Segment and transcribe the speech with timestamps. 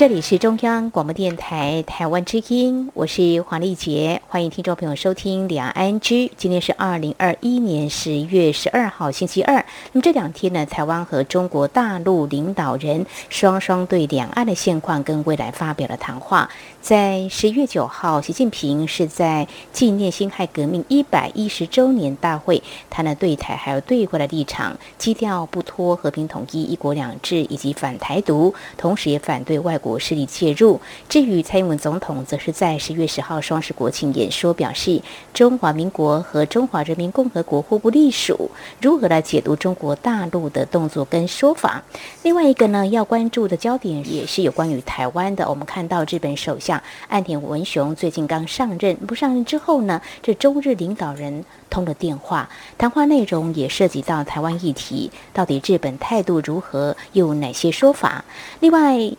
[0.00, 6.30] 这里是中央广播电台台湾之音，我是黄丽杰，欢迎听众朋友收听两岸 ING。
[6.38, 9.56] 今天是二零二一年十月十二号星期二。
[9.92, 16.48] 那么这两天呢，台湾和中国大陆领导人双双对两岸的现况跟未来发表了谈话。
[16.80, 30.80] 在十月九号，习近平是在纪念辛亥革命一百一十周年大会谈了对台还有对华的立场，基调不脱和平统一、一国两制以及反台独，同时也反对外国势力介入。
[31.08, 35.02] 至于蔡英文总统，则是在十月十号双十国庆演说表示，
[35.34, 41.82] 中华民国和中华人民共和国互不隶属，如何来解读中国大陆的动作跟说法？
[42.22, 45.48] 另外一个呢，要关注的焦点也是有关于台湾的。
[45.48, 46.82] 我们看到日本首相。
[47.08, 58.24] 岸田文雄最近刚上任，不上任之后呢，这中日领导人通了电话，谈话内容也涉及到台湾议题，到底日本态度如何，又有哪些说法？
[58.60, 59.10] 另外，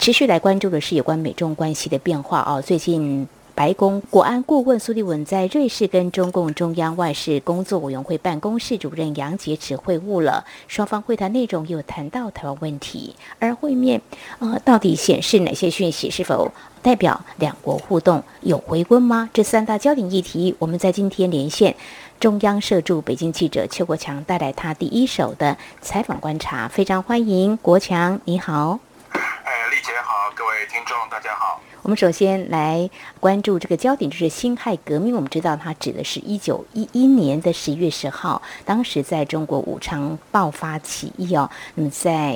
[0.00, 3.28] 持续来关注的是有关美中关系的变化哦，最近。
[3.54, 14.00] 白宫国安顾问苏利文在瑞士跟中共中央外事工作委员会办公室主任杨洁篪会晤了，双方会谈内容有谈到台湾问题，而会面
[14.38, 16.08] 呃到底显示哪些讯息？
[16.08, 19.28] 是否代表两国互动有回温吗？
[19.34, 21.76] 这三大焦点议题，我们在今天连线
[22.18, 28.78] 中央社驻北京记者邱国强，带来他第一手的采访观察，非常欢迎国强，你好。
[29.12, 31.60] 哎，丽姐好，各位听众大家好。
[31.82, 35.16] 我们首先来关注这个焦点，就是辛亥革命。
[35.16, 41.48] 我们知道它指的是一九一一年的十一月十号，当时在中国武昌爆发起义哦。
[41.74, 42.34] 那么在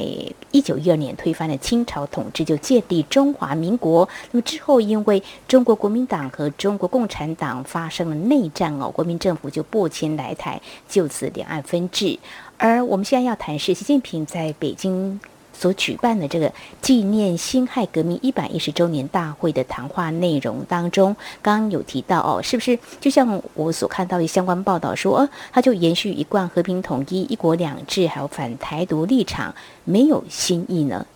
[0.50, 4.08] 一九一二年推翻了清朝统治，就建立中华民国。
[4.30, 12.18] 那么之后因为中国国民党和中国共产党发生了内战哦，国民政府就播迁来台，就此两岸分治。
[12.56, 15.20] 而我们现在要谈是习近平在北京。
[15.55, 29.55] 所举办的这个纪念辛亥革命一百一十周年大会的谈话内容当中，刚刚有提到哦，是不是就像我所看到的相关报道说，呃，他就延续一贯和平统一、一国两制还有反台独立场，
[29.85, 31.07] 没有新意呢？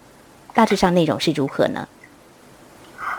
[0.55, 1.87] 大致上内容是如何呢？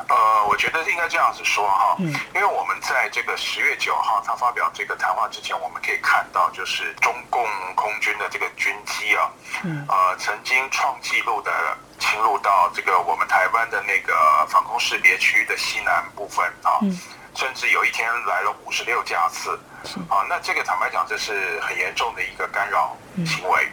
[0.09, 9.29] 呃，我觉得应该这样子说哈，嗯，因为我们在这个十月九号他发表这个谈话之前，我们可以看到，就是中共空军的这个军机啊，
[9.63, 11.51] 嗯，呃，曾经创纪录的
[11.99, 16.99] 侵入到这个我们台湾的那个防空识别区的西南部分啊，嗯，
[17.35, 19.59] 甚至有一天来了五十六架次，
[20.09, 22.97] 啊，那这个坦白讲，这是很严重的一个干扰
[23.27, 23.69] 行为。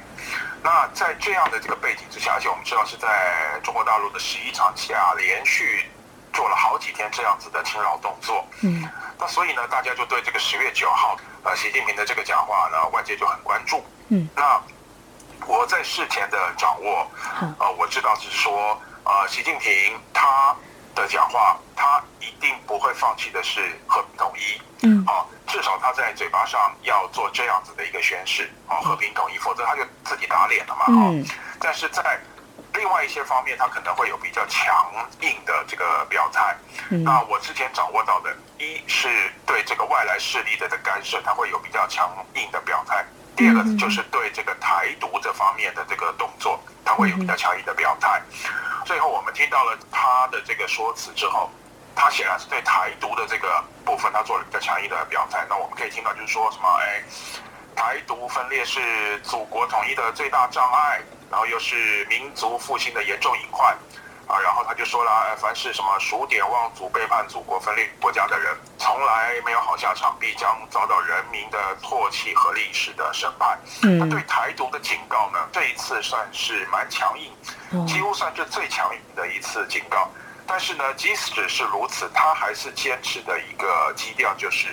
[0.63, 5.89] 那在这样的这个背景之下，而且我们知道是在中国大陆的十一长假啊，连续。
[6.37, 8.87] 做了好几天这样子的侵扰动作，嗯，
[9.19, 14.61] 那所以呢，大家就对这个十月九号，呃，习近平的这个讲话呢，外界就很关注，嗯，那
[15.47, 17.11] 我在事前的掌握，
[17.59, 20.55] 呃，我知道就是说，呃，习近平他
[20.95, 31.25] 的讲话，他一定不会放弃的是和平统一，嗯，啊，至少他在嘴巴上要做这样子的一个宣誓，啊，和平统一，否则他就自己打脸了嘛，嗯，
[31.59, 32.21] 但是在
[32.77, 36.57] 另外一些方面，他可能会有比较强硬的这个表态。
[36.89, 39.09] 那我之前掌握到的，一是
[39.47, 43.05] 对这个外来势力的的干涉，他会有比较强硬的表态；
[43.37, 48.23] 第二个就是对这个台独这方面的这个动作，他会有比较强硬的表态。
[48.85, 51.51] 最后我们听到了他的这个说辞之后，
[51.95, 55.45] 他显然是对台独的这个部分，他做了比较强硬的表态。
[55.49, 56.69] 那我们可以听到就是说什么？
[56.83, 57.03] 哎，
[57.75, 61.01] 台独分裂是祖国统一的最大障碍。
[61.37, 63.77] 然后又是民族复兴的严重隐患，
[64.27, 73.59] 啊，然后他就说了，凡是什么数典忘祖、背叛祖国、分裂国家的人，从来没有好下场，必将遭到人民的唾弃和历史的审判。
[73.83, 80.09] 嗯，他对台独的警告呢，这一次算是蛮强硬，几乎算是最强硬的一次警告。
[80.47, 84.69] 但是呢，即使是如此，他还是坚持的一个基调，就是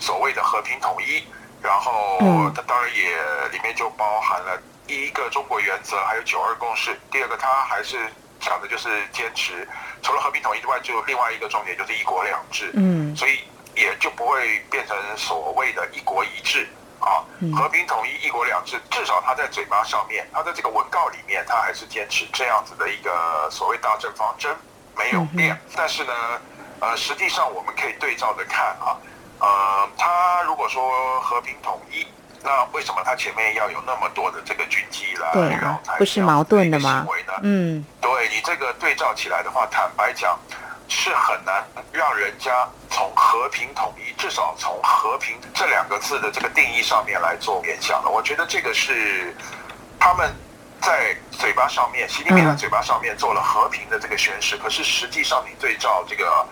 [0.00, 1.22] 所谓的和平统一。
[1.62, 2.18] 然后
[2.52, 3.16] 他当然也
[3.52, 4.60] 里面就包含了。
[4.86, 6.98] 第一个中国原则，还有九二共识。
[7.10, 7.96] 第二个，他还是
[8.38, 9.66] 讲的就是坚持，
[10.02, 12.70] 除了和平统一之外，就另外一个重点就是一国两制。
[12.74, 13.40] 嗯，所以
[13.74, 16.68] 也就不会变成所谓的一国一制
[17.00, 17.24] 啊。
[17.56, 24.54] 和平统一、一国两制，至少他在嘴巴上面，他在这个文告里面，他还是坚持这样子的一个所谓大政方针
[24.96, 25.58] 没有变。
[25.74, 26.12] 但是呢，
[26.80, 28.96] 呃，实际上我们可以对照着看啊，
[29.40, 32.06] 呃，他如果说和平统一。
[32.44, 35.96] 那为什么他前面要有那么多的这个军机来绕台？
[35.96, 37.06] 不是矛盾的吗？
[37.42, 40.38] 嗯，对，你这个对照起来的话，坦白讲，
[40.86, 48.10] 是很难让人家从和平统一，至少从和平这两个字的这个定义上面来做联想的。
[48.10, 49.34] 我觉得这个是
[49.98, 50.30] 他们
[50.82, 56.46] 在嘴巴上面，习近平在嘴巴上面做了和平的这个宣誓，可是实际上你对照这个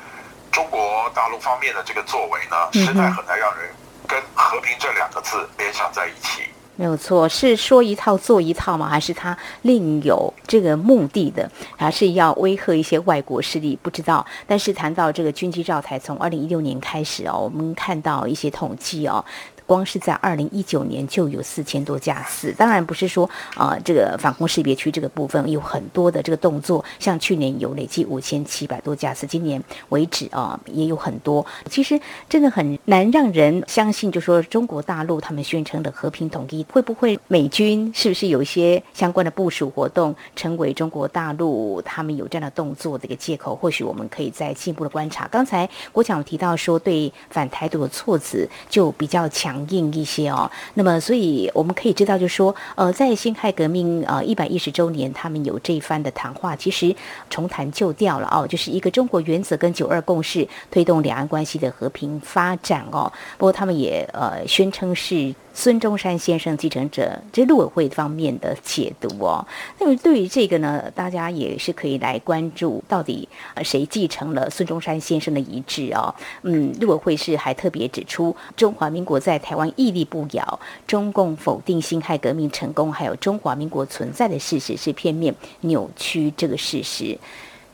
[0.50, 3.70] 中国大陆方面的这个作为呢，实在很难让人
[4.12, 6.42] 跟和平这两个字联想在一起。
[6.76, 8.88] 没有错，是说一套做一套吗？
[8.88, 11.50] 还是他另有这个目的的？
[11.76, 13.78] 还是要威吓一些外国势力？
[13.82, 14.24] 不知道。
[14.46, 19.24] 但是谈到这个军机绕台，从二零一六年开始哦，我们看到一些统计哦。
[19.64, 31.46] 光是在二零一九年就有四千多架次，当然不是说啊、这个反空识别区这个部分有很多的这个动作，像去年有累计五千七百多架次，今年为止啊、也有很多。
[31.70, 31.98] 其实
[32.28, 43.54] 真的很难让人相信，就说中国大陆他们宣称的和平统一，会不会美军是不是有一些相关的部署活动，成为中国大陆他们有这样的动作的一个借口？
[43.54, 45.28] 或许我们可以再进一步的观察。
[45.28, 49.52] 刚才国强提到说，对反台独的措辞就比较强。
[49.52, 56.94] 强硬一些哦，那么所以我们可以知道，就是说，呃，在辛亥革命呃一百一十周年，他们有这一番的谈话，其实
[57.28, 63.12] 重谈旧调了哦，就是一个中国原则跟九二共识，推动两岸关系的和平发展哦。
[63.36, 65.34] 不过他们也呃宣称是。
[65.54, 69.46] 孙中山先生继承者，这陆委会方面的解读哦。
[69.78, 73.28] 那么对于这个呢，大家也是可以来关注，到底
[73.62, 76.14] 谁继承了孙中山先生的遗志哦？
[76.43, 87.19] 嗯，陆委会是还特别指出，中华民国在台湾屹立不摇，中共否定辛亥革命成功，还有中华民国存在的事实是片面扭曲这个事实。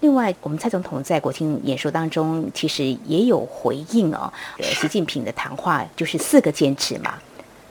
[0.01, 7.15] 另外，我们蔡总统在国庆演说当中其实也有回应哦，习近平的谈话就是四个坚持嘛。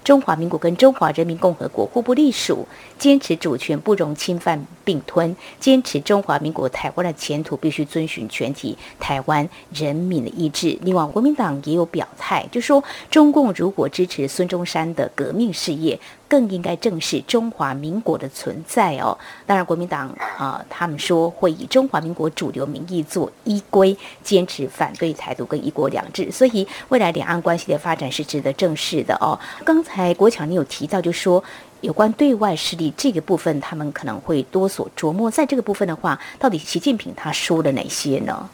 [0.08, 2.66] 中华民国跟中华人民共和国互不隶属，
[2.98, 10.78] 坚持主权不容侵犯并吞，坚持中华民国台湾的前途必须遵循全体台湾人民的意志。
[10.82, 12.82] 另外，国民党也有表态，就说
[13.12, 16.00] 中共如果支持孙中山的革命事业。
[16.28, 19.18] 更应该正视中华民国的存在哦。
[19.46, 26.32] 当然，国民党啊、他们说会以中华民国主流民意做依归，坚持反对台独跟一国两制。
[26.32, 29.40] 所以，未来两岸关系的发展是值得正视的哦。
[29.64, 31.44] 刚才国强你有提到，就说
[31.82, 35.32] 有关对外势力这个部分，他们可能会多所琢磨。
[35.32, 38.50] 在这个部分的话，到底习近平他说了哪些呢？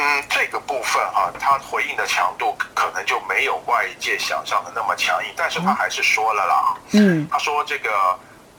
[0.00, 6.76] 嗯，这个部分哈、啊，他回应的强度可能就没有外界想象的那么强硬，但是他还是说了啦。
[6.92, 7.90] 嗯，他说这个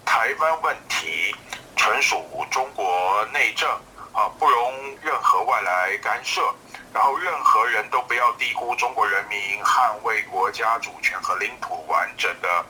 [0.06, 1.34] 台湾问题
[1.78, 3.70] 纯属中国内政
[4.12, 6.54] 啊，不容任何外来干涉，
[6.94, 12.66] 然后任何人都不要低估中国人民捍卫国家主权和领土完整的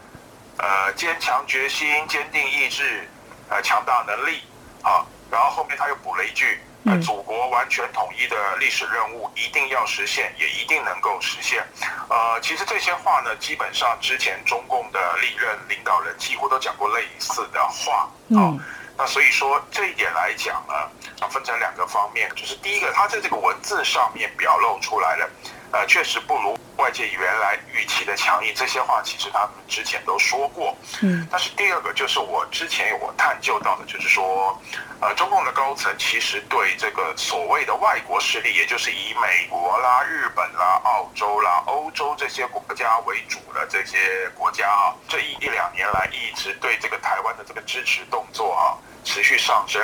[0.57, 3.10] 呃坚强决心、坚定意志、
[3.50, 4.44] 呃强大能力
[4.83, 5.04] 啊。
[5.31, 6.60] 然后后面他又补了一句。
[6.86, 11.62] 呃，祖国完全统一的历史任务一定要实现，也一定能够实现。
[12.10, 18.10] 呃，其实这些话呢，基本上之前中共的历任领导人几乎都讲过类似的话。
[18.30, 18.60] 嗯。
[18.98, 20.74] 那所以说这一点来讲呢，
[21.22, 25.30] 啊，分成两个方面，就是第一个，他在这个文字上面表露出来了。
[25.71, 28.54] 呃，确实不如外界原来预期的强硬。
[28.56, 30.75] 这些话其实他们之前都说过。
[31.01, 31.27] 嗯。
[31.31, 34.60] 但是第二个就是我之前有我探究到的，就是说，
[35.00, 48.74] 呃，中共的高层其实对这个所谓的外国势力，也就是以美国啦、日本啦、澳洲啦、欧洲这些国家为主的这些国家啊，这一一两年来一直对这个台湾的这个支持动作啊。
[49.03, 49.82] 持续上升，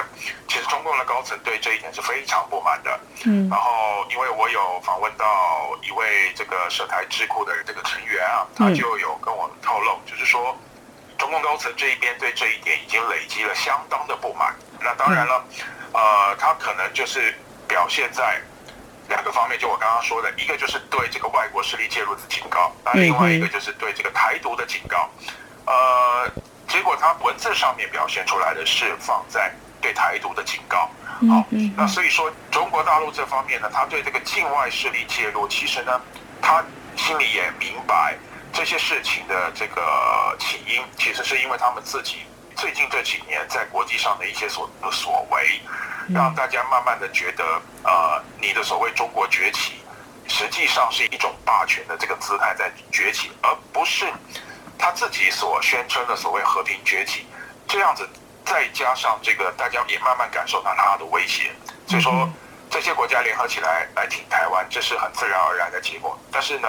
[0.47, 2.99] 其实中共的高层对这一点是非常不满的。
[3.25, 5.25] 嗯，然后因为我有访问到
[5.81, 10.55] 一位这个涉台智库的这个成员啊，他就有跟我们透露，就是说
[11.17, 14.55] 中共高层这一边对这一点已经累积了相当的不满。
[14.79, 15.43] 那当然了，
[15.93, 17.33] 呃，他可能就是
[17.67, 18.39] 表现在
[19.07, 25.09] 两个方面，就我刚刚说的，一个就是对这个外国势力介入的警告，那另外一个就是对这个台独的警告，
[25.65, 26.29] 呃。
[26.75, 30.89] 结果他文字上面表现出来的是放在对台独的警告，
[31.29, 31.45] 好，
[31.77, 36.01] 那所以说中国大陆这方面呢，他对这个境外势力介入，其实呢，
[36.41, 36.61] 他
[36.97, 38.17] 心里也明白
[38.51, 42.23] 这些事情的这个起因，其实是因为他们自己
[42.57, 45.61] 最近这几年在国际上的一些所所为，
[46.13, 49.75] 让大家慢慢的觉得，呃，你的所谓中国崛起，
[50.27, 54.11] 实际上是一种霸权的这个姿态在崛起，而不是。
[54.77, 57.25] 他自己所宣称的所谓和平崛起，
[57.67, 58.07] 这样子，
[58.45, 61.51] 再加上这个，大家也慢慢感受到他的威胁，
[61.87, 62.29] 所以说，
[62.69, 66.19] 这些国家联合起来来挺台湾，这是很自然而然的结果。
[66.31, 66.67] 但是呢，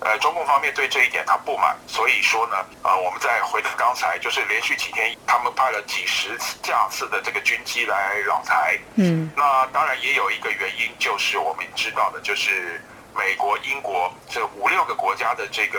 [0.00, 8.78] 呃，中共方面对这一点他不满，所以说呢，呃，我们再回到刚才，就是连续几天他们派了几十架次的这个军机来扰台。
[8.94, 12.80] 嗯，那当然也有一个原因，就是我们知道的，就是
[13.14, 15.78] 美国、英国这五六个国家的这个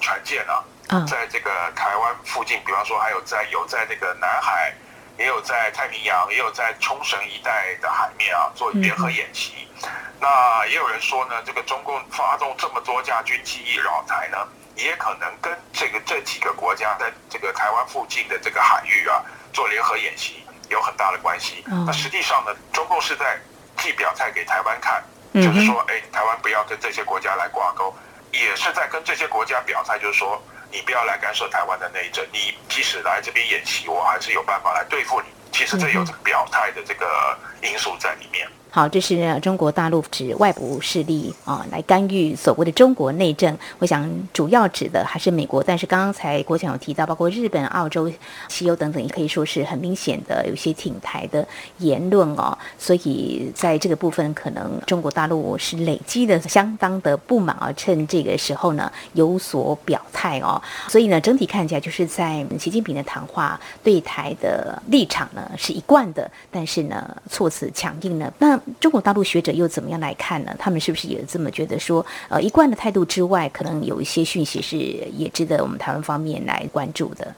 [0.00, 4.72] 船舰啊，嗯，在这个台湾附近，比方说还有在有在那个南海，
[5.18, 9.68] 也有在太平洋，也有在冲绳一带的海面啊做联合演习。
[9.84, 14.36] 嗯那也有人说呢，这个中共发动这么多架军机扰台呢，
[14.74, 19.22] 也可能跟这个这几个国家在这个台湾附近的这个海域啊
[19.52, 21.62] 做联合演习有很大的关系。
[21.86, 23.38] 那实际上呢，中共是在
[23.76, 25.00] 既表态给台湾看，
[25.34, 27.94] 就是说，哎，台湾不要跟这些国家来挂钩，
[28.32, 35.28] 也是在跟这些国家表态，就是说，你不要来干涉台湾的内政，你即使来这边演习，我还是有办法来对付你。
[35.50, 38.48] 其实这有表态的这个因素在里面。
[38.70, 43.56] 好，这是中国大陆指外部势力啊来干预所谓的中国内政。
[43.78, 48.12] 我想主要指的还是美国，但是刚刚才国强有提到，包括日本、澳洲、
[48.48, 51.48] 西欧等等，也可以说是很明显的有些挺台的
[51.78, 52.56] 言论哦。
[52.78, 60.60] 所以在这个部分，可能中国大陆是累积的相当的不满，而趁这个时候呢有所表态哦。
[60.88, 68.57] 所以呢，整体看起来就是在习近平的谈话对台的立场呢是一贯的，但是呢措辞强硬呢那。
[68.80, 70.54] 中国大陆学者又怎么样来看呢？
[70.58, 77.34] 他们是不是也这么觉得说，呃，一贯的态度之外，可能有一些讯息是也值得我们台湾方面来关注的？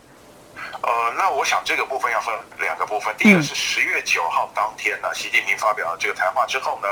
[0.83, 3.15] 呃，那我想这个部分要分两个部分。
[3.19, 6.89] 第一个是十月九号当天呢，嗯、习近平发表了这个谈话之后呢，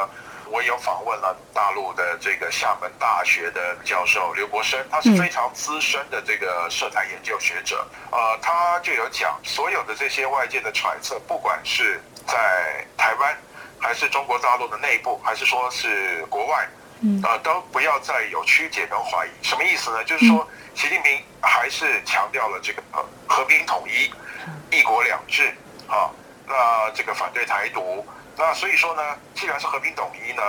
[0.51, 7.87] 我有访问了大陆的这个厦门大学的教授刘国生，他是非常资深的这个涉台研究学者。
[8.11, 13.35] 呃，他就有讲，所有的这些外界的揣测，不管是在台湾。
[13.81, 16.69] 还是中国大陆的内部，还是说是国外，
[17.01, 19.31] 嗯，呃，都不要再有曲解跟怀疑。
[19.43, 20.03] 什么意思呢？
[20.05, 22.83] 就是说，习近平还是强调了这个
[23.27, 25.55] 和平统一、一国两制，
[25.87, 26.11] 啊，
[26.47, 28.05] 那这个反对台独。
[28.37, 29.03] 那所以说呢，
[29.35, 30.43] 既然是和平统一呢，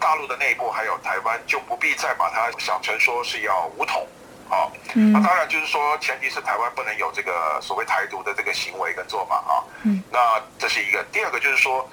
[0.00, 4.06] 大陆的内部还有台湾就不必再把它想成说是要武统，
[4.48, 9.52] 啊，那当然就是说，前提是台湾不能有这个所谓台独的这个行为跟做法啊。
[9.82, 11.04] 嗯，那这是一个。
[11.12, 11.88] 第二个就是说。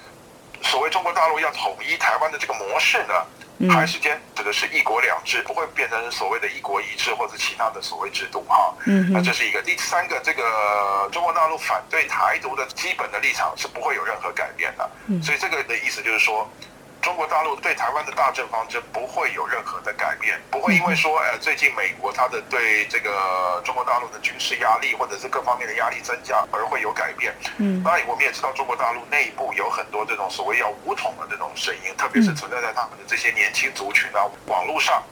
[0.64, 8.74] 所谓中国大陆要统一台湾的这个模式呢，还是坚持的是一国两制，不会变成所谓的一国一制或者其他的所谓制度哈。
[8.86, 9.62] 嗯，那这是一个。
[9.62, 14.90] 第三个，这个中国大陆反对台独的基本的立场是不会有任何改变的。
[15.08, 16.50] 嗯，所以这个的意思就是说。
[17.04, 27.36] 中国大陆对台湾的大政方针不会有任何的改变，不会因为说，呃，最近美国它的对这个中国大陆的军事压力或者是各方面的压力增加而会有改变。
[27.58, 35.04] 嗯，当然我们也知道中国大陆内部有很多这种所谓要武统的这种声音，特别是存在在他们的这些年轻族群啊，网络上，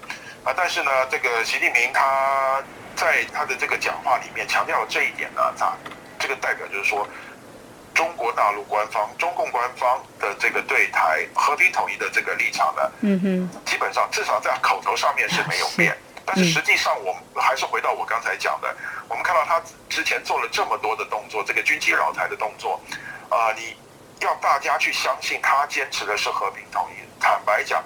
[0.45, 2.63] 啊，但是呢，这个习近平他
[2.95, 5.73] 在他的这个讲话里面强调了这一点呢，他
[6.17, 7.05] 这个代表就是说。
[7.93, 15.95] 中国大陆官方、中共官方的这个对台和平统一的这个立场呢，嗯哼，基本上至少在口头上面是没有变，
[16.25, 18.75] 但是实际上我们还是回到我刚才讲的，
[19.09, 22.79] 我们看到他之前做了这么多的动作，这个军机扰台的动作，
[23.29, 23.75] 啊，你
[24.21, 27.83] 要大家去相信他坚持的是和平统一，坦白讲，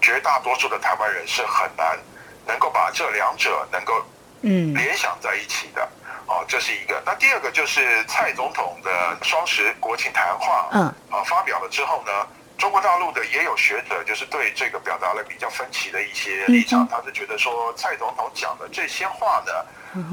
[0.00, 1.98] 绝大多数的台湾人是很难
[2.46, 4.04] 能够把这两者能够
[4.42, 4.72] 嗯。
[4.74, 5.88] 联想在一起的。
[6.26, 7.02] 哦，这是一个。
[7.04, 12.26] 那第二个就是蔡总统的双十国庆谈话，嗯，啊，发表了之后呢，
[12.56, 19.52] 中国大陆的也有学者就是对这个表达了比较分歧的一些立场，他是觉得说蔡总统讲的这些话呢，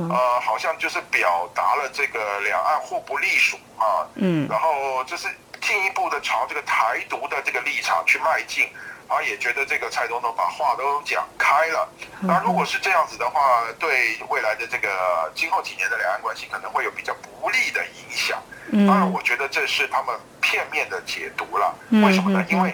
[0.10, 5.28] 呃，好像就是表达了这个两岸互不隶属啊，嗯，然后就是
[5.62, 8.70] 进一步的朝这个台独的这个立场去迈进。
[9.14, 11.90] 他也觉得这个蔡总统把话都讲开了，
[12.22, 18.42] 那如果是这样子的话，对未来的这个今后几年的两岸关系可能会有比较不利的影响。
[18.88, 21.76] 当然，我觉得这是他们片面的解读了。
[21.90, 22.46] 为什么呢？
[22.50, 22.74] 因为，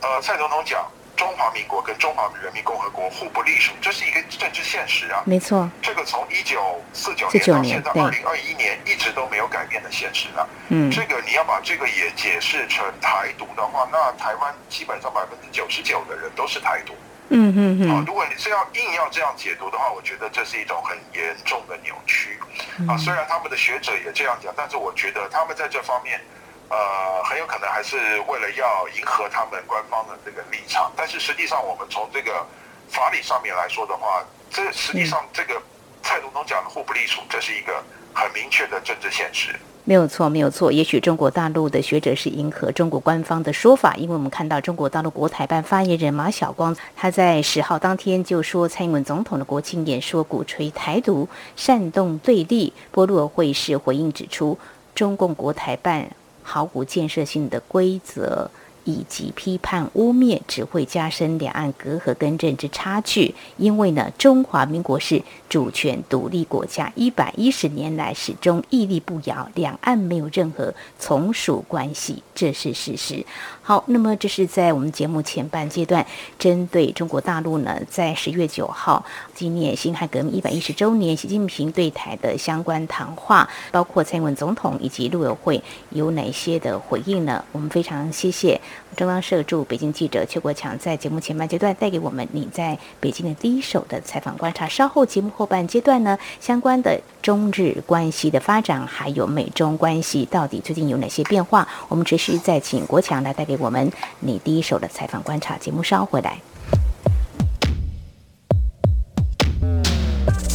[0.00, 0.86] 呃，蔡总统讲。
[1.16, 5.22] 中华民国跟中华人民共和国互不隶属，这是一个政治现实啊。
[5.24, 10.46] 没错，这个从一九四九年到现在二零二一年一直都没有改变的现实啊。
[10.68, 16.94] 嗯，这个你要把这个也解释成台独的话，那台湾基本上百分之九十九的人都是台独。
[17.30, 17.90] 嗯嗯嗯。
[17.90, 22.38] 啊，如果你是要硬要这样解读的话，我觉得这是一种很严重的扭曲。
[22.86, 26.20] 啊，虽然他们的学者也这样讲，但是我觉得他们在这方面。
[26.68, 27.96] 呃，很有可能还是
[28.28, 32.44] 为了要迎合他们官方的这个立场，但是实际上，我们从这个
[32.88, 35.60] 法理上面来说的话，这实际上这个
[36.02, 37.82] 蔡总统讲的互不隶属，这是一个
[38.12, 39.54] 很明确的政治现实。
[39.88, 40.72] 没有错，没有错。
[40.72, 52.72] 也许中国大陆的学者是迎合中国官方的说法，因为我们看到中国大陆国台办发言人马晓光，他在十号当天就说，蔡英文总统的国庆演说鼓吹台独、煽动对立。
[52.90, 54.58] 波洛会是回应指出，
[54.92, 56.10] 中共国台办
[56.46, 58.48] 毫无建设性的规则。
[58.86, 63.34] 以及批判污蔑，只会加深两岸隔阂跟认知差距。
[63.58, 73.26] 因为呢，中华民国是主权独立国家，一百一十年来始终屹立不摇，两岸没有任何从属关系，这是事实。
[73.60, 76.06] 好，那么这是在我们节目前半阶段，
[76.38, 87.44] 针对中国大陆呢，在十月九号纪念辛亥革命一百一十周年，习近平对台的相关谈话，包括蔡英文总统以及陆委会有哪些的回应呢？
[87.50, 88.60] 我们非常谢谢
[88.96, 94.68] 中央社驻北京记者邱国强在节目前半阶段带给我们你在北京的第一手的采访观察。
[94.68, 103.56] 稍后节目后半阶段呢，相关的中日关系的发展，还有美中关系到底最近有哪些变化，我们持续再请国强来带给。
[103.58, 103.90] 我们
[104.20, 106.38] 你第一手的采访观察节目稍后回来。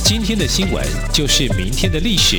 [0.03, 2.37] 今天的新闻就是明天的历史，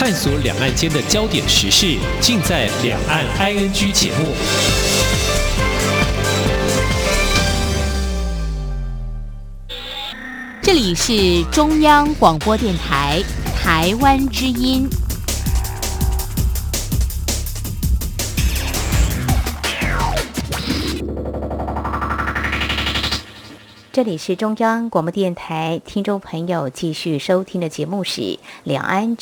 [0.00, 4.34] 探索两岸间的焦点时事，尽在《两岸 ING》节目。
[10.62, 13.22] 这里是中央广播电台
[13.54, 14.88] 台湾之音。
[24.00, 28.22] 这里是中央广播电台，听众朋友继续收听的节目是
[28.64, 29.16] 《两岸 ING》。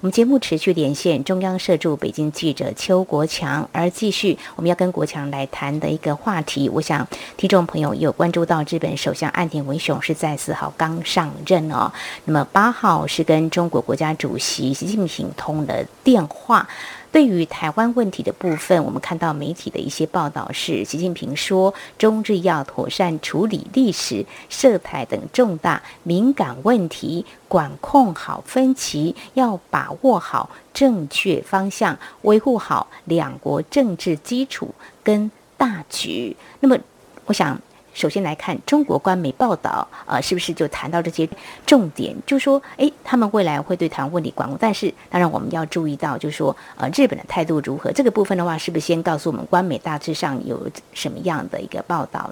[0.00, 7.06] 我们节目持续连线中央社驻北京记者邱国强，而继续我们要跟国强来谈的一个话题，我想
[7.36, 11.92] 听众朋友有关注到日本首相岸田文雄是在四号刚上任哦，
[12.24, 16.68] 那么八号是跟中国国家主席习近平通了电话。
[17.16, 36.36] 对于台湾问题的部分，我们看到媒体的一些报道是，习近平说，中日要妥善处理历史、涉台等重大敏感问题，管控好分歧，要把握好正确方向，维护好两国政治基础跟大局。
[36.60, 36.76] 那么，
[37.24, 37.58] 我想。
[37.96, 41.26] 首先来看中国官媒报道，呃，是不是就谈到这些
[41.64, 42.14] 重点？
[42.26, 47.90] 就说，诶，他们未来会对台湾问题管控，但是当然我们要注意到，就是说，呃，日本的态度如何？
[47.90, 52.30] 这个部分的话，是不是先告诉我们官媒大致上有什么样的一个报道？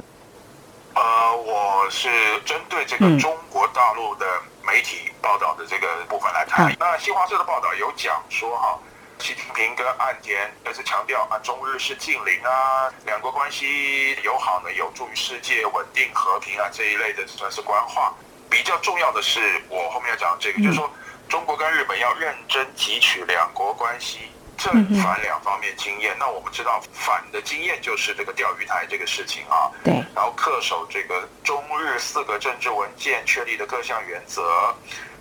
[0.94, 1.00] 呃，
[1.34, 2.10] 我是
[2.44, 4.26] 针对这个中国大陆的
[4.66, 6.70] 媒体报道的这个部分来看。
[6.70, 8.78] 嗯、那新华社的报道有讲说，哈。
[9.24, 18.12] 习近平跟岸田也是强调啊，中日是近邻啊，两国关系友好呢，有助于世界稳定和平啊，这一类的算是官话。
[18.50, 20.90] 比较重要的是，我后面要讲这个，就是说
[21.26, 24.70] 中国跟日本要认真汲取两国关系正
[25.02, 26.14] 反两方面经验。
[26.18, 34.74] 那我们知道反的经验就是这个钓鱼台这个事情啊，对，然后恪守这个中日四个政治文件确立的各项原则。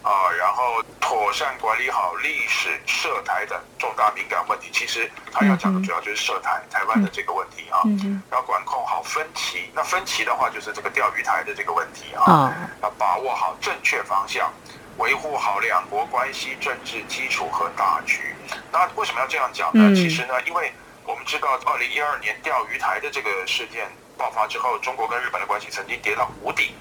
[0.04, 4.70] 啊，然后妥善管理好历史、涉台等重大敏感问题。
[4.72, 7.82] 其实他要讲的主要就是涉台、台湾的这个问题啊。
[8.30, 12.54] 然后管控好分歧，那分歧的话就是这个钓鱼台的这个问题啊。
[12.82, 14.52] 要把握好正确方向，
[14.98, 18.36] 维护好两国关系政治基础和大局。
[18.72, 19.96] 那为什么要这样讲呢？
[19.96, 20.72] 其实呢，因为
[21.06, 26.76] 我们知道，二零一二年钓鱼台的这个事件爆发之后，中国跟日本的关系曾经跌到谷底。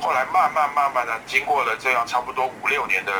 [0.00, 3.12] 后来慢慢慢慢的，经过了这样差不多五六年的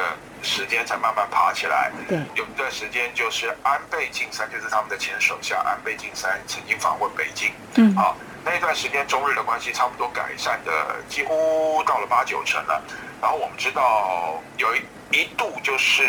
[0.43, 1.93] 时间，才慢慢爬起来。
[2.09, 7.53] 对，有一段时间就是安倍晋三，就是他们的前首相安倍晋三曾经访问北京。
[7.77, 12.83] 嗯，好，那一段时间中日的关系差不多改善的几乎到了八九成了。
[13.21, 16.03] 然后我们知道有一一度就是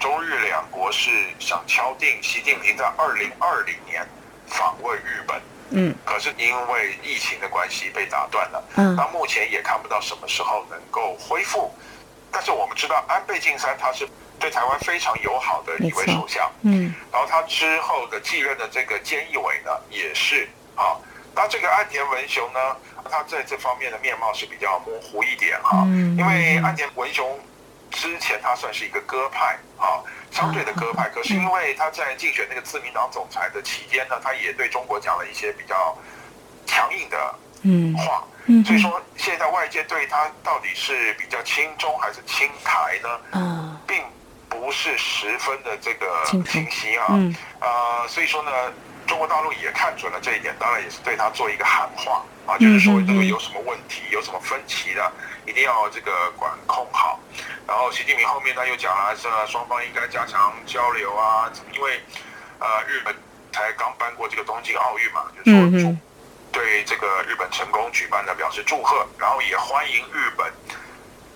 [0.00, 4.04] 中日两国是想敲定习近平在二零二零年
[4.48, 5.40] 访问日本。
[5.74, 8.64] 嗯，可是因为疫情的关系被打断了。
[8.76, 11.72] 嗯，那目前也看不到什么时候能够恢复。
[12.30, 14.08] 但是我们知道安倍晋三他是
[14.40, 16.50] 对台湾非常友好的一位首相。
[16.62, 20.96] 嗯，然后他之后的继任的这个菅义伟呢，也是啊。
[21.36, 22.76] 那这个岸田文雄呢，
[23.10, 25.82] 他在这方面的面貌是比较模糊一点哈。
[25.86, 27.38] 嗯，因为岸田文雄
[27.94, 30.04] 之前他算是一个鸽派啊。
[30.34, 35.96] 相对的鸽派，可是因为他在竞选那个自民党总裁的期间呢，他也对中国讲了一些比较
[36.66, 37.16] 强硬的
[37.96, 44.02] 话，嗯所以说现在外界对他到底是比较亲中还是亲台呢，嗯并
[44.48, 48.50] 不是十分的这个清晰啊，嗯呃，所以说呢，
[49.06, 55.12] 中国大陆也看准了这一点，当然也是对他做一个喊话啊，就是说如果有什么问题、有什么分歧的，
[55.46, 57.20] 一定要这个管控好。
[57.66, 62.00] 然后习近平后面他又讲了，是双方应该加强交流啊，因为
[62.58, 63.14] 呃日本
[63.52, 65.96] 才刚办过这个东京奥运嘛，就是说祝
[66.52, 70.52] 对这个日本成功举办的表示祝贺，然后也欢迎日本。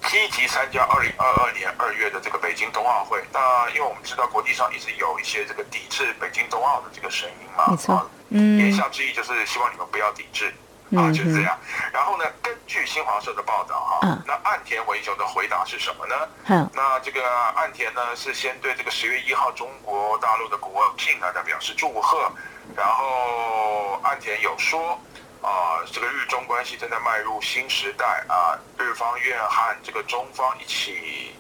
[0.08, 3.22] 积极参加二零二二年二月的这个北京冬奥会。
[3.32, 10.54] 那因为我们知道国际上一直有一些这个抵制北京冬奥的这个声音嘛，没错，嗯，言下之意就是希望你们不要抵制，嗯、
[10.96, 11.58] 啊，就是这样。
[11.92, 16.14] 然后呢，根据新华社的报道哈，嗯、那岸田文雄的回答是什么呢？
[16.46, 17.22] 嗯，那这个
[17.56, 22.30] 岸田呢是先对这个十月一号中国大陆的国庆呢，他表示祝贺，
[22.76, 25.00] 然后岸田有说。
[25.40, 28.58] 啊，这个日中关系正在迈入新时代啊！
[28.76, 31.32] 日方愿和这个中方一起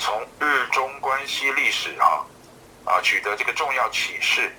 [0.00, 2.26] 从日中关系历史啊
[2.84, 4.52] 啊取得这个重要启示，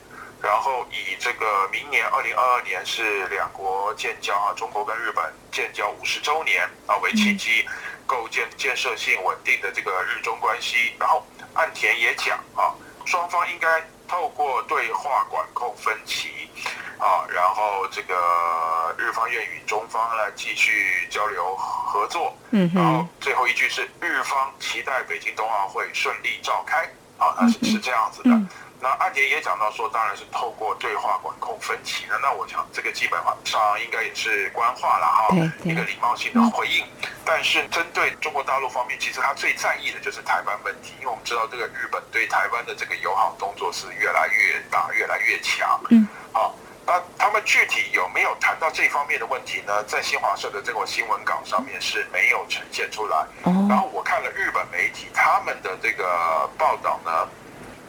[0.47, 7.67] 然后以这个明年二零二二年是两国建交啊，中国跟日本建交五十周年啊为契机，
[8.05, 10.93] 构建建设性稳定的这个日中关系。
[10.97, 11.21] 然后
[11.53, 12.71] 岸田也讲啊，
[13.05, 16.49] 双方应该透过对话管控分歧。
[16.97, 22.35] 啊，然后这个日方愿与中方来继续交流合作。
[22.51, 26.89] 嗯哼，然后最后一句是日方期待北京冬奥会顺利召开。
[27.19, 28.29] 啊，那是是这样子的。
[28.29, 28.47] 嗯、
[28.79, 32.17] 那岸田也讲到说，当然是透过对话管控分歧的。
[32.19, 36.85] 那我想这个基本上应该也是官话了哈，一个礼貌性的回应。
[37.01, 45.79] 嗯、但是针对中国大陆方面，其实他最在意的就是台湾问题，因为我们知道这个日本对台湾的这个友好动作是越来越大、越来越强。
[45.89, 46.55] 嗯，好。
[46.89, 49.83] 那他们具体有没有谈到这方面的问题呢？
[49.83, 53.27] 在新华社的这个新闻稿上面是没有呈现出来。
[53.43, 57.27] 然后我看了日本媒体他们的这个报道呢，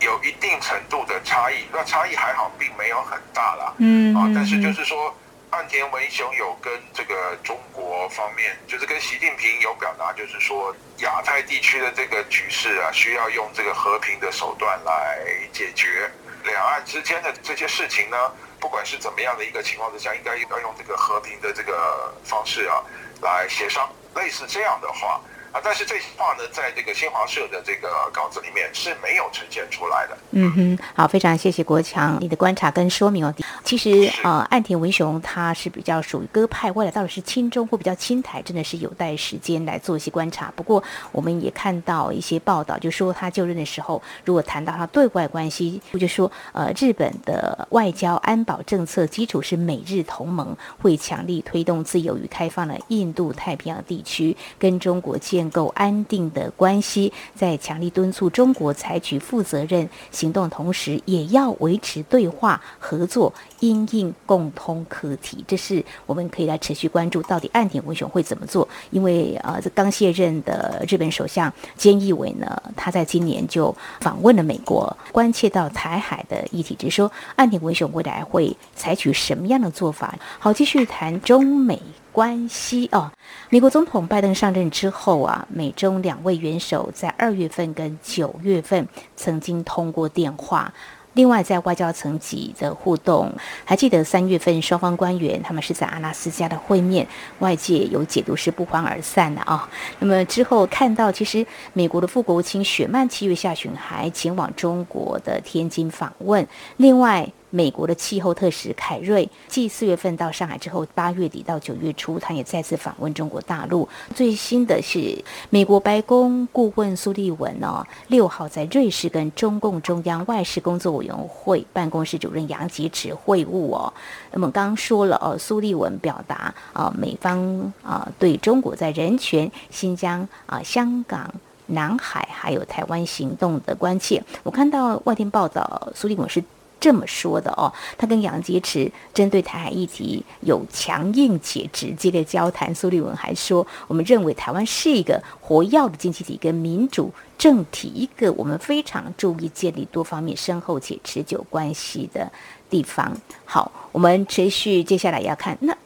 [0.01, 1.65] 有一定程度的差异。
[1.73, 3.75] 那差异还好，并没有很大啦。
[3.79, 5.15] 嗯啊，但是就是说，
[5.51, 15.19] 岸田文雄有跟这个中国方面，就是跟习近平有表达，就是说亚太地区的这个局势啊，需要用这个和平的手段来
[15.53, 16.11] 解决
[16.45, 18.17] 两岸之间的这些事情呢。
[18.61, 22.83] 不管是怎么样的一个情况之下，应该要用这个和平的这个方式啊，
[23.23, 25.21] 来协商，类似这样的话。
[25.53, 30.19] 啊，但是这些话呢，在这个新华社的这个稿子里面是没有呈现出来的。
[30.33, 33.35] 嗯哼，好，非常谢谢国强你的观察跟说明哦。
[33.65, 40.53] 其实是呃，岸田文雄他是比较属于鸽派，未来到底是亲中或比较亲台，真的是有待时间来做一些观察。
[40.55, 55.38] 不过我们也看到一些报道，就说他就任的时候，如果谈到他对外关系，就说呃，日本的外交安保政策基础是美日同盟，会强力推动自由与开放的印度太平洋地区跟中国建。
[55.39, 65.45] 建构安定的关系，在强力敦促中国采取负责任行动同时，也要维持对话合作，因应共通课题。
[65.47, 68.69] 这是我们可以来持续关注，到底岸田文雄会怎么做？
[68.91, 80.19] 因为呃，这刚卸任的日本首相菅义伟呢，他在今年就访问了美国，关切到台海的议题，就是说岸田文雄未来会采取什么样的做法？
[80.41, 81.81] 好，继续谈中美。
[82.19, 83.13] 关系哦，
[83.49, 90.75] 美国总统拜登上任之后啊，美中两位元首在二月份跟九月份曾经通过电话。
[91.15, 93.33] 另外，在外交层级的互动，
[93.65, 97.07] 还记得三月份双方官员他们是在阿拉斯加的会面，
[97.39, 99.69] 外界有解读是不欢而散的啊。
[100.01, 106.45] 那么之后看到，其实美国的副国务卿雪曼七月下旬还前往中国的天津访问。
[106.79, 113.89] 另外，美国的气候特使凯瑞，继四月份到上海之后，八月底到九月初，他也再次访问中国大陆。
[114.15, 123.93] 最新的是，美国白宫顾问苏利文呢，六号在瑞士跟中共中央外事工作委员会办公室主任杨洁篪会晤哦。
[124.33, 131.33] 那么刚说了哦，苏利文表达啊，美方啊对中国在人权、新疆啊、香港、
[131.67, 134.23] 南海还有台湾行动的关切。
[134.43, 136.45] 我看到外电报道，苏利文是。
[136.81, 142.75] 这么说的哦，他跟杨洁篪针对台海议题有强硬且直接的交谈。
[142.75, 152.31] 苏利文还说，我们认为台湾是一个活跃的经济体跟民主政体，一个我们非常注意建立多方面深厚且持久关系的
[152.71, 153.13] 地方。
[153.45, 155.77] 好，我们持续接下来要看那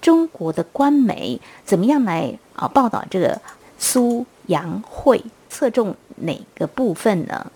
[0.00, 3.40] 中国的官媒怎么样来啊报道这个
[3.78, 7.52] 苏杨会，侧重哪个部分呢？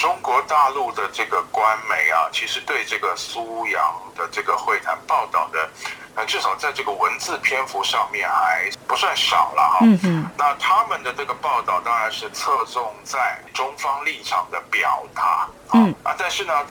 [0.00, 5.68] 中国大陆的这个官媒啊，其实对这个苏阳的这个会谈报道的，
[6.14, 9.78] 呃，至少在这个文字篇幅上面还不算少了哈。
[9.82, 10.26] 嗯嗯。
[10.38, 15.46] 那他们的这个报道当然是侧重在中方立场的表达。
[15.74, 15.94] 嗯。
[16.02, 16.66] 啊，但是呢，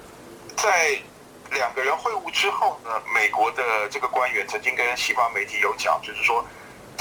[0.57, 0.99] 在
[1.51, 6.43] 两个人会晤之后呢，美国的这个官员曾经跟西方媒体有讲，就是说，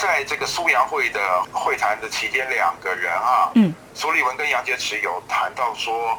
[0.00, 1.20] 在这个苏杨会的
[1.52, 6.16] 会谈的期间，两个人啊，嗯，苏立文跟杨洁篪有谈到说，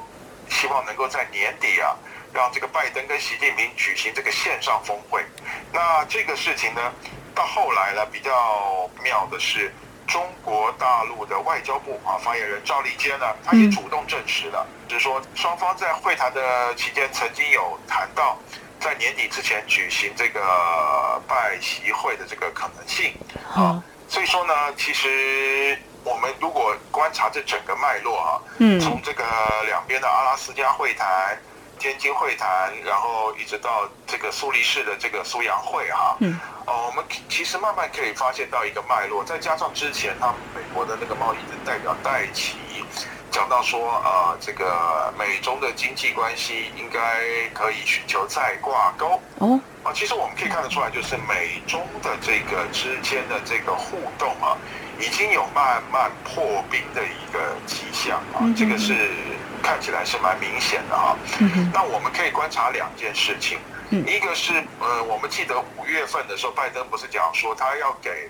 [0.49, 1.95] 希望能够在年底啊，
[2.33, 5.23] 让这个拜登跟习近平举行这个线上峰会。
[5.71, 6.91] 那这个事情呢，
[7.33, 9.73] 到后来呢，比较妙的是。
[10.09, 18.35] 中国大陆的外交部啊发言人赵立坚呢，他也主动证实了，就是说双方在会谈的期间曾经有谈到，
[18.79, 23.13] 在年底之前举行这个拜习会的这个可能性
[23.53, 23.83] 啊。
[24.07, 29.23] 所以说呢，其实我们如果观察这整个脉络啊，嗯，从这个
[29.65, 31.37] 两边的阿拉斯加会谈。
[31.79, 42.57] 天津会谈，然后一直到这个苏黎世的这个苏杨会哈，嗯，哦，我们其实慢慢可以发现到一个脉络，再加上之前他们美国的那个贸易的代表戴琪
[43.39, 46.99] 讲到说，呃，这个美中的经济关系应该
[47.53, 49.21] 可以寻求再挂钩。
[49.37, 54.57] 哦，啊，其实我们可以看得出来，就是美中的这个之间的这个互动啊，
[54.99, 59.09] 已经有慢慢破冰的一个迹象啊，这个是。
[59.61, 61.17] 看起来是蛮明显的哈，
[61.73, 63.59] 那我们可以观察两件事情，
[63.91, 68.29] 一个是呃，我们记得五月份的时候，拜登不是讲说他要给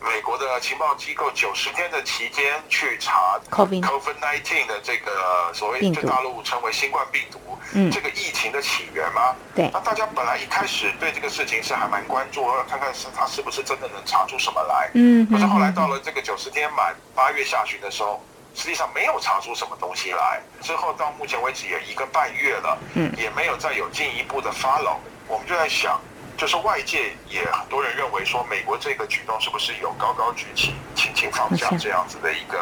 [0.00, 7.38] 美国的情报机构九十天的期间去查 COVID-19 的这个所谓在大陆称为新冠病毒
[7.90, 9.34] 这个疫情的起源吗？
[9.54, 18.22] 对，那大家本来一开始对这个事情是还蛮关注，看看是他是不是真的能查出什么来，嗯，可是后来到了这个九十天满八月下旬的时候。
[18.54, 24.96] 实际上没有查出什么东西来，之后到目前为止也一个半月了，嗯，也没有再有进一步的 follow。
[25.28, 26.00] 我们就在想，
[26.38, 32.56] 就是外界也很多人认为说，美国这个举动是不是有高高举起、轻轻放下这样子的一个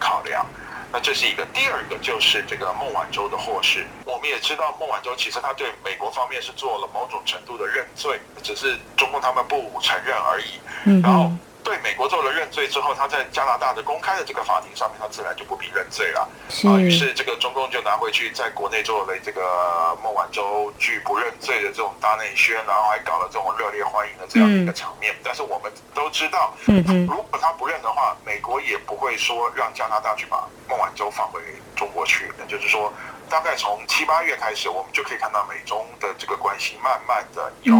[0.00, 0.44] 考量？
[0.92, 1.46] 那这是一个。
[1.54, 10.60] 第二个就是这个孟晚舟的获释，我们也知道孟晚舟其实他对美国方面是做了某种程度的认罪，只是中共他们不承认而已。
[10.86, 11.30] 嗯，然后。
[11.62, 16.28] 对美国做了认罪之后，他在加拿大的公开的这个法庭上面，他自然就不必认罪了。
[16.64, 25.14] 啊，于是这个中共就拿回去在国内做了这个孟晚舟拒不认罪的这种大内宣，然后还搞了这种热烈欢迎的这样一个场面。
[25.22, 31.40] 但是我们都知道，如果他不认的话，美国也不会说让加拿大去把孟晚舟放回
[31.76, 32.32] 中国去。
[32.38, 32.92] 那就是说，
[33.28, 37.74] 大概从七八月开始，我们就可以看到美中的这个关系慢慢的有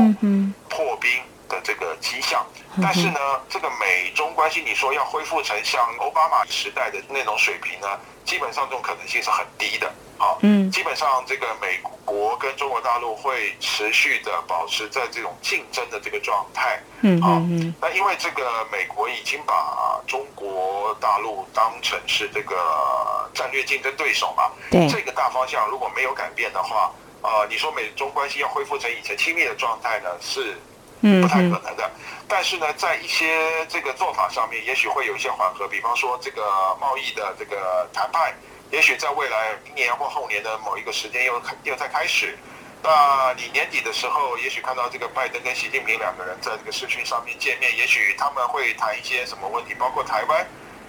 [0.69, 1.11] 破冰
[1.51, 2.47] 的这个迹象，
[2.81, 3.19] 但是呢，
[3.51, 7.89] 这个美中关系，你说要恢复成像奥巴马时代的那种水平呢，
[8.25, 9.93] 基本上这种可能性是很低的。
[10.21, 16.79] 啊，嗯，基本上这个美国跟中国大陆会持续的保持在这种竞争的这个状态。
[17.01, 17.41] 嗯，好，
[17.81, 30.59] 那因为这个美国已经把中国大陆当成是这个战略竞争对手嘛，对，这个大方向如果没有改变的话，呃，你说美中关系要恢复成以前亲密的状态呢，是。
[31.01, 31.91] 不太可能的，
[32.29, 35.67] 但是呢，在一些这个做法上面，也许会有一些缓和。
[35.67, 36.43] 比方说，这个
[36.81, 38.35] 贸易的这个谈判，
[38.71, 42.39] 也许在未来明年或后年的某一个时间又又在开始。
[42.83, 50.41] 那你年底的时候，也许看到这个拜登跟习近平两个人在这个视讯上面见面，也许他们会谈一些什么问题，包括台湾，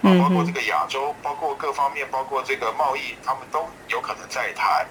[0.04, 4.86] 啊，包括这个亚洲，包括各方面，包括这个贸易，他们都有可能在谈。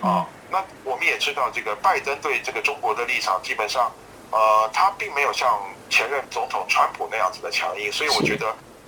[0.00, 3.90] 啊，那我们也知道，这个拜登对这个中国的立场基本上。
[4.30, 8.46] 呃，他并没有像前任总统川普那样子的强硬，所以我觉得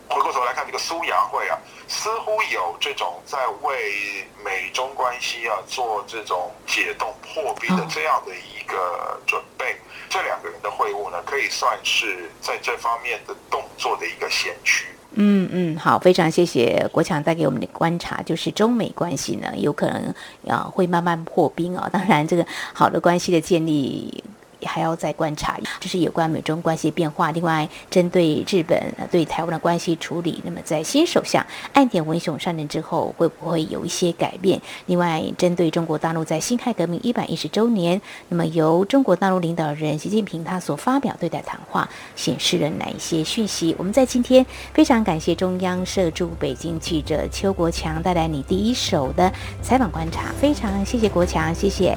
[0.09, 9.77] 回过头来看这个苏杨会啊，似乎有这种在为美中关系啊做这种解冻破冰的这样的一个准备。
[10.09, 14.87] 这两个人的会晤呢，可以算是在这方面的动作的一个先驱。
[15.15, 20.15] 嗯嗯，好，非常谢谢国强带给我们的观察，就是中美关系呢，有可能
[20.47, 21.89] 啊会慢慢破冰啊。
[21.93, 24.23] 当然，这个好的关系的建立。
[24.67, 27.31] 还要再观察，这是有关美中关系变化。
[27.33, 34.61] 另外，针对日本对台湾的关系处理，那么在新首相岸田文雄上任之后，会不会有一些改变？
[34.87, 43.75] 另外，针对中国大陆在辛亥革命一百一十周年，那么由中国大陆领导人习近平他所发表对待谈话，显示了哪一些讯息？
[43.79, 51.97] 我们在今天非常感谢中央社驻北京记者邱国强带来你第一手的采访观察，非常谢谢国强，谢谢。